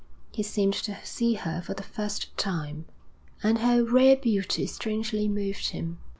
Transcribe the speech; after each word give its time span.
He 0.31 0.41
seemed 0.41 0.73
to 0.85 0.97
see 1.05 1.35
her 1.35 1.61
for 1.61 1.75
the 1.75 1.83
first 1.83 2.35
time, 2.35 2.85
and 3.43 3.59
her 3.59 3.83
rare 3.83 4.15
beauty 4.17 4.65
strangely 4.65 5.27
moved 5.27 5.69
him. 5.69 5.99